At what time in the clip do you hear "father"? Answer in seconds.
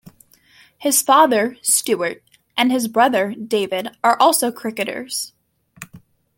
1.03-1.57